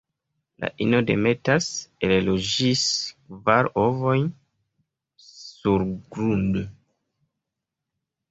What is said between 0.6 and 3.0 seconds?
La ino demetas el du ĝis